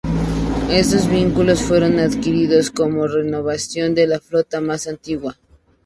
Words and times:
Estos 0.71 1.07
vehículos 1.07 1.61
fueron 1.61 1.99
adquiridos 1.99 2.71
como 2.71 3.05
renovación 3.05 3.93
de 3.93 4.07
la 4.07 4.19
flota 4.19 4.59
más 4.59 4.87
antigua. 4.87 5.37